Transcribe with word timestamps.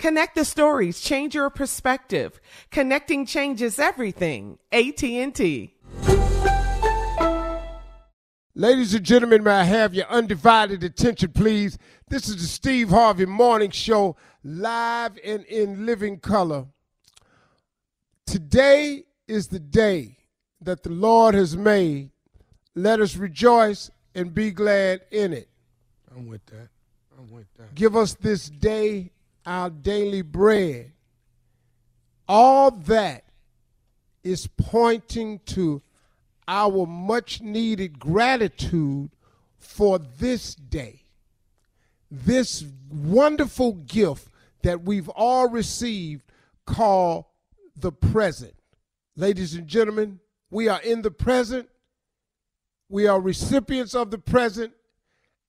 Connect 0.00 0.34
the 0.34 0.46
stories, 0.46 0.98
change 0.98 1.34
your 1.34 1.50
perspective. 1.50 2.40
Connecting 2.70 3.26
changes 3.26 3.78
everything. 3.78 4.58
AT&T. 4.72 5.74
Ladies 8.54 8.94
and 8.94 9.04
gentlemen, 9.04 9.44
may 9.44 9.50
I 9.50 9.64
have 9.64 9.92
your 9.92 10.06
undivided 10.06 10.82
attention, 10.82 11.32
please? 11.32 11.76
This 12.08 12.30
is 12.30 12.36
the 12.36 12.46
Steve 12.46 12.88
Harvey 12.88 13.26
Morning 13.26 13.70
Show, 13.70 14.16
live 14.42 15.18
and 15.22 15.44
in 15.44 15.84
living 15.84 16.18
color. 16.18 16.64
Today 18.24 19.04
is 19.28 19.48
the 19.48 19.60
day 19.60 20.16
that 20.62 20.82
the 20.82 20.88
Lord 20.88 21.34
has 21.34 21.58
made. 21.58 22.08
Let 22.74 23.00
us 23.00 23.16
rejoice 23.16 23.90
and 24.14 24.32
be 24.32 24.50
glad 24.50 25.02
in 25.10 25.34
it. 25.34 25.50
I'm 26.10 26.26
with 26.26 26.46
that. 26.46 26.68
I'm 27.18 27.30
with 27.30 27.52
that. 27.58 27.74
Give 27.74 27.94
us 27.96 28.14
this 28.14 28.48
day 28.48 29.10
our 29.46 29.70
daily 29.70 30.22
bread. 30.22 30.92
All 32.28 32.70
that 32.70 33.24
is 34.22 34.46
pointing 34.46 35.40
to 35.46 35.82
our 36.46 36.86
much 36.86 37.40
needed 37.40 37.98
gratitude 37.98 39.10
for 39.56 39.98
this 39.98 40.54
day, 40.54 41.02
this 42.10 42.64
wonderful 42.90 43.72
gift 43.72 44.28
that 44.62 44.82
we've 44.82 45.08
all 45.10 45.48
received 45.48 46.22
called 46.66 47.24
the 47.76 47.92
present. 47.92 48.54
Ladies 49.16 49.54
and 49.54 49.66
gentlemen, 49.66 50.20
we 50.50 50.68
are 50.68 50.80
in 50.82 51.02
the 51.02 51.10
present, 51.10 51.68
we 52.88 53.06
are 53.06 53.20
recipients 53.20 53.94
of 53.94 54.10
the 54.10 54.18
present, 54.18 54.72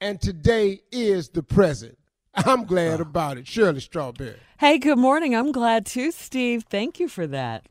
and 0.00 0.20
today 0.20 0.80
is 0.92 1.28
the 1.28 1.42
present. 1.42 1.98
I'm 2.36 2.64
glad 2.64 3.00
about 3.00 3.38
it. 3.38 3.46
Shirley 3.46 3.80
Strawberry. 3.80 4.36
Hey, 4.58 4.78
good 4.78 4.98
morning. 4.98 5.34
I'm 5.34 5.52
glad 5.52 5.86
too, 5.86 6.10
Steve. 6.10 6.64
Thank 6.68 6.98
you 6.98 7.08
for 7.08 7.26
that. 7.28 7.66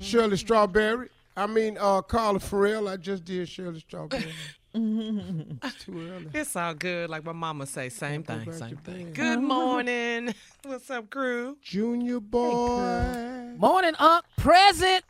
Shirley 0.00 0.36
Strawberry. 0.36 1.08
I 1.36 1.46
mean, 1.46 1.76
uh, 1.80 2.02
Carla 2.02 2.40
Ferrell. 2.40 2.88
I 2.88 2.96
just 2.96 3.24
did 3.24 3.48
Shirley 3.48 3.80
Strawberry. 3.80 4.32
it's 4.74 5.74
too 5.84 6.10
early. 6.10 6.26
It's 6.34 6.56
all 6.56 6.74
good. 6.74 7.10
Like 7.10 7.24
my 7.24 7.32
mama 7.32 7.66
say, 7.66 7.88
same 7.88 8.22
Go 8.22 8.38
thing, 8.38 8.52
same 8.52 8.76
thing. 8.78 9.06
bed. 9.06 9.14
Good 9.14 9.40
morning. 9.40 10.34
What's 10.64 10.90
up, 10.90 11.10
crew? 11.10 11.56
Junior 11.62 12.20
boy. 12.20 13.54
Morning, 13.56 13.94
Unc. 13.98 14.24
Present. 14.36 15.04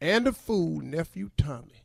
and 0.00 0.26
the 0.26 0.32
fool, 0.32 0.80
nephew 0.80 1.30
Tommy. 1.36 1.82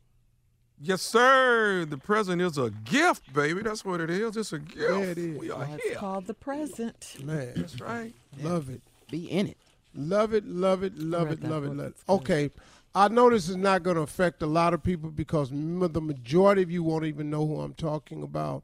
Yes, 0.82 1.02
sir. 1.02 1.86
The 1.86 1.98
present 1.98 2.42
is 2.42 2.58
a 2.58 2.70
gift, 2.70 3.32
baby. 3.34 3.62
That's 3.62 3.86
what 3.86 4.02
it 4.02 4.10
is. 4.10 4.36
It's 4.36 4.52
a 4.54 4.60
gift. 4.60 4.78
Yeah, 4.80 4.98
it 5.00 5.18
is. 5.18 5.38
We 5.40 5.50
are 5.52 5.60
Well, 5.60 5.74
it's 5.76 5.84
here. 5.86 5.96
called 5.96 6.28
the 6.28 6.34
present. 6.34 7.16
Man, 7.24 7.54
That's 7.56 7.80
right. 7.80 8.14
love 8.42 8.70
it. 8.70 8.82
Be 9.10 9.26
in 9.32 9.48
it. 9.48 9.58
Love 9.96 10.34
it, 10.34 10.46
love 10.46 10.84
it, 10.84 10.98
love 10.98 11.32
it, 11.32 11.44
love 11.44 11.64
it, 11.66 11.70
love 11.76 11.88
it. 11.88 11.96
Okay, 12.10 12.50
I 12.96 13.08
know 13.10 13.30
this 13.30 13.48
is 13.48 13.56
not 13.56 13.84
going 13.84 13.96
to 13.96 14.02
affect 14.02 14.42
a 14.42 14.48
lot 14.48 14.74
of 14.74 14.82
people 14.82 15.12
because 15.12 15.52
m- 15.52 15.88
the 15.92 16.02
majority 16.02 16.64
of 16.64 16.72
you 16.72 16.82
won't 16.82 17.06
even 17.06 17.30
know 17.30 17.46
who 17.46 17.62
I'm 17.62 17.76
talking 17.76 18.24
about. 18.24 18.64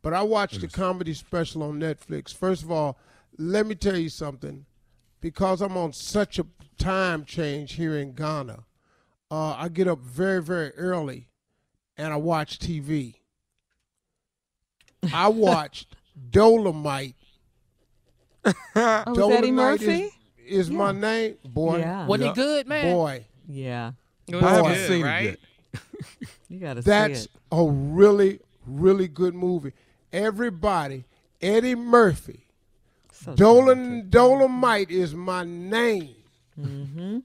But 0.00 0.14
I 0.14 0.22
watched 0.22 0.62
a 0.62 0.68
comedy 0.68 1.12
special 1.12 1.64
on 1.64 1.80
Netflix. 1.80 2.32
First 2.32 2.62
of 2.62 2.70
all, 2.70 2.96
let 3.36 3.66
me 3.66 3.74
tell 3.74 3.96
you 3.96 4.08
something. 4.08 4.64
Because 5.20 5.60
I'm 5.60 5.76
on 5.76 5.92
such 5.92 6.38
a 6.38 6.46
time 6.78 7.24
change 7.24 7.72
here 7.72 7.96
in 7.98 8.12
Ghana, 8.12 8.60
uh, 9.30 9.54
I 9.58 9.68
get 9.68 9.88
up 9.88 9.98
very, 9.98 10.40
very 10.42 10.70
early 10.76 11.26
and 12.00 12.12
I 12.12 12.16
watch 12.16 12.58
TV. 12.58 13.14
I 15.12 15.28
watched 15.28 15.94
Dolemite. 16.30 17.14
Oh, 18.74 19.04
was 19.06 19.30
Eddie 19.36 19.50
Murphy? 19.50 20.00
is, 20.02 20.12
is 20.68 20.70
my 20.70 20.92
name. 20.92 21.36
Boy, 21.44 21.78
Yeah. 21.80 22.06
Wasn't 22.06 22.24
Yeah. 22.26 22.32
it 22.32 22.34
good, 22.34 22.66
man? 22.66 22.92
boy, 22.94 23.24
Yeah. 23.48 23.92
It 24.26 24.36
was 24.36 24.44
I 24.44 24.50
haven't 24.54 24.72
good, 24.72 24.88
seen 24.88 25.06
it 25.06 25.24
yet. 25.24 25.38
You 26.48 26.58
got 26.58 26.74
to 26.74 26.82
see 26.82 26.90
it. 26.90 26.90
That's 26.90 27.28
a 27.52 27.64
really, 27.64 28.40
really 28.66 29.08
good 29.08 29.34
movie. 29.34 29.72
Everybody, 30.12 31.04
Eddie 31.42 31.74
Murphy, 31.74 32.46
So 33.12 33.34
Dolan 33.34 34.08
Dolemite 34.10 34.90
is 34.90 35.14
my 35.14 35.44
name. 35.44 36.14
Mm-hmm. 36.58 37.18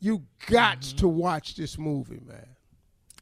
You 0.00 0.22
got 0.46 0.80
to 0.82 1.06
watch 1.08 1.54
this 1.56 1.76
movie, 1.78 2.20
man. 2.26 2.46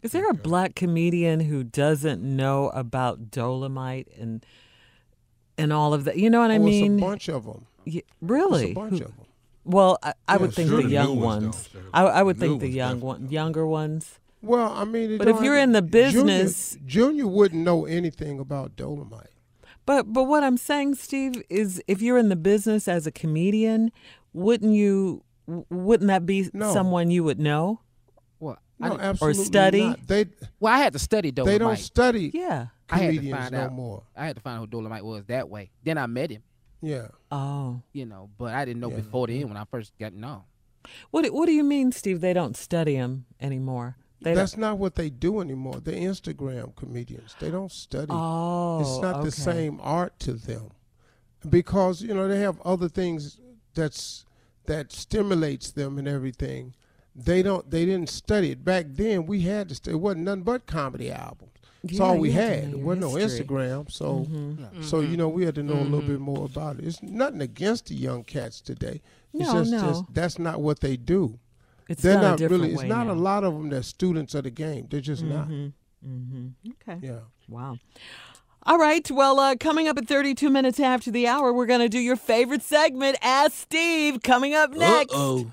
Is 0.05 0.13
there 0.13 0.29
a 0.29 0.35
black 0.35 0.75
comedian 0.75 1.41
who 1.41 1.65
doesn't 1.65 2.23
know 2.23 2.69
about 2.69 3.31
Dolemite 3.31 4.07
and 4.21 4.45
and 5.57 5.73
all 5.73 5.95
of 5.95 6.05
that? 6.05 6.19
You 6.19 6.29
know 6.29 6.41
what 6.41 6.51
I 6.51 6.57
oh, 6.59 6.63
mean? 6.63 6.95
It's 6.99 7.03
a 7.03 7.07
bunch 7.07 7.29
of 7.31 7.45
them. 7.47 7.65
Yeah, 7.87 8.03
really? 8.21 8.73
A 8.73 8.75
bunch 8.75 8.99
Who- 8.99 9.05
of 9.07 9.17
them. 9.17 9.27
Well, 9.67 9.99
I, 10.03 10.13
I 10.29 10.35
Yeah, 10.35 10.41
would 10.43 10.53
think 10.53 10.69
sure, 10.69 10.77
the 10.83 10.89
the 10.89 10.93
young 10.93 11.21
ones 11.21 11.45
ones. 11.47 11.69
I, 11.95 12.03
I 12.03 12.23
would 12.23 12.37
The 12.37 12.49
think 12.49 12.61
the 12.61 12.69
young 12.69 13.01
one, 13.01 13.31
younger 13.31 13.67
ones. 13.67 14.21
Well, 14.43 14.71
I 14.71 14.85
mean, 14.85 15.17
But 15.17 15.27
if 15.27 15.41
you're 15.41 15.57
in 15.57 15.73
the 15.73 15.81
business- 15.81 16.77
Junior, 16.85 17.27
wouldn't 17.27 17.65
know 17.65 17.87
anything 17.87 18.39
about 18.39 18.77
Dolemite. 18.77 19.29
But 19.87 20.13
but 20.13 20.25
what 20.25 20.45
I'm 20.45 20.59
saying, 20.59 20.97
Steve, 20.97 21.43
is 21.49 21.83
if 21.89 22.03
you're 22.03 22.19
in 22.19 22.29
the 22.29 22.37
business 22.37 22.87
as 22.89 23.07
a 23.07 23.11
comedian, 23.11 23.91
wouldn't 24.35 24.75
you? 24.75 25.23
Wouldn't 25.47 26.09
that 26.09 26.27
be 26.27 26.51
No. 26.53 26.71
someone 26.75 27.11
you 27.11 27.25
would 27.25 27.41
know? 27.41 27.81
Well, 28.85 28.93
I 28.93 28.95
No, 28.97 28.97
didn't- 28.97 29.11
absolutely 29.11 29.45
study? 29.45 29.81
not. 29.89 30.07
They 30.07 30.27
well, 30.61 30.73
I 30.75 30.79
had 30.79 30.93
to 30.93 30.99
study 30.99 31.33
Dolemite. 31.33 31.45
they 31.47 31.59
don't 31.59 31.79
study 31.79 32.31
Yeah. 32.35 32.67
I 32.91 32.99
had 32.99 33.01
to 33.01 33.17
comedians 33.17 33.39
find 33.39 33.53
no 33.53 33.61
out. 33.63 33.73
more. 33.73 34.03
I 34.17 34.27
had 34.27 34.37
to 34.37 34.43
find 34.43 34.59
out 34.61 34.69
who 34.73 34.83
Dolemite 34.83 35.03
was 35.03 35.25
that 35.27 35.49
way. 35.49 35.71
Then 35.83 35.99
I 35.99 36.07
met 36.07 36.31
him, 36.31 36.43
Yeah. 36.83 37.09
Oh. 37.33 37.81
you 37.93 38.05
know, 38.07 38.31
but 38.39 38.55
I 38.55 38.65
didn't 38.65 38.81
know 38.81 38.91
Yeah. 38.91 38.97
before 38.97 39.27
then 39.27 39.49
when 39.49 39.57
I 39.57 39.65
first 39.65 39.93
got 39.99 40.13
known. 40.13 40.43
What 41.11 41.27
What 41.33 41.47
do 41.47 41.53
you 41.53 41.65
mean, 41.65 41.93
Steve? 41.93 42.21
They 42.21 42.33
don't 42.35 42.57
study 42.57 42.95
him 42.97 43.25
anymore. 43.41 43.97
They 44.21 44.31
don't- 44.31 44.37
That's 44.37 44.57
not 44.57 44.79
what 44.79 44.95
they 44.95 45.11
do 45.11 45.41
anymore. 45.41 45.81
They're 45.81 45.95
Instagram 45.95 46.75
comedians. 46.77 47.35
They 47.41 47.51
don't 47.51 47.73
study. 47.73 48.09
Oh, 48.11 48.81
it's 48.81 49.03
not 49.03 49.17
okay. 49.17 49.25
the 49.25 49.31
same 49.33 49.81
art 49.83 50.19
to 50.21 50.35
them 50.35 50.71
because 51.49 52.03
you 52.03 52.15
know 52.15 52.29
they 52.29 52.41
have 52.41 52.61
other 52.63 52.89
things 52.89 53.41
that's 53.75 54.25
that 54.67 54.93
stimulates 54.93 55.71
them 55.73 55.99
and 55.99 56.09
everything. 56.09 56.75
They 57.17 57.43
don't. 57.43 57.71
They 57.71 57.85
didn't 57.85 58.09
study 58.09 58.51
it 58.51 58.65
back 58.65 58.87
then. 58.89 59.27
We 59.27 59.43
had 59.43 59.69
to. 59.69 59.75
Study. 59.75 59.95
It 59.95 60.01
wasn't 60.01 60.25
nothing 60.25 60.43
but 60.43 60.67
comedy 60.67 61.11
albums. 61.13 61.51
That's 61.83 61.99
Yeah, 61.99 62.05
all 62.05 62.19
we 62.19 62.33
had 62.33 62.71
to 62.73 62.77
There 62.77 62.85
wasn't 62.85 63.01
no. 63.03 63.11
Instagram, 63.13 63.91
so 63.91 64.27
Mm-hmm. 64.31 64.83
so 64.83 65.01
you 65.01 65.17
know 65.17 65.29
we 65.29 65.45
had 65.45 65.55
to 65.57 65.63
know 65.63 65.75
a 65.75 65.85
little 65.85 66.01
bit 66.03 66.19
more 66.21 66.47
about 66.47 66.79
it. 66.79 66.87
It's 66.87 67.03
nothing 67.03 67.43
against 67.43 67.87
the 67.87 67.95
young 67.95 68.25
cats 68.25 68.61
today. 68.61 69.01
It's 69.33 69.47
No, 69.53 69.61
just, 69.61 69.71
no. 69.71 69.81
just 69.81 70.05
that's 70.13 70.39
not 70.39 70.61
what 70.61 70.81
they 70.81 70.97
do. 70.97 71.39
It's 71.89 72.01
They're 72.03 72.15
done 72.15 72.25
a 72.25 72.29
not 72.31 72.39
different 72.39 72.63
really. 72.63 72.73
It's 72.75 72.83
way 72.83 72.89
not 72.89 73.07
now. 73.09 73.13
a 73.13 73.15
lot 73.15 73.45
of 73.45 73.53
them 73.53 73.69
that 73.71 73.85
students 73.85 74.35
of 74.35 74.45
the 74.45 74.51
game. 74.51 74.87
They're 74.91 75.01
just 75.03 75.23
not. 75.23 75.49
Mm-hmm. 75.49 76.47
Okay. 76.89 77.07
Yeah. 77.07 77.19
Wow. 77.49 77.79
All 78.63 78.79
right. 78.79 79.09
Well, 79.11 79.39
uh, 79.39 79.55
coming 79.57 79.87
up 79.87 79.99
at 79.99 80.09
32 80.09 80.49
minutes 80.49 80.81
after 80.81 81.11
the 81.11 81.27
hour, 81.29 81.53
we're 81.53 81.67
going 81.67 81.81
to 81.81 81.89
do 81.91 81.99
your 81.99 82.17
favorite 82.17 82.63
segment, 82.63 83.19
Ask 83.21 83.53
Steve, 83.57 84.23
coming 84.23 84.55
up 84.55 84.71
next. 84.73 85.13
Uh-oh. 85.15 85.53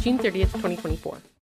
June 0.00 0.18
30th, 0.18 0.52
2024. 0.52 1.26